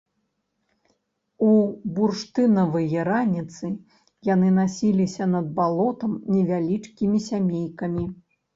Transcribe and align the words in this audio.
У 1.47 1.49
бурштынавыя 1.99 2.99
раніцы 3.11 3.67
яны 4.33 4.49
насіліся 4.59 5.31
над 5.37 5.55
балотам 5.63 6.19
невялічкімі 6.35 7.25
сямейкамі. 7.31 8.05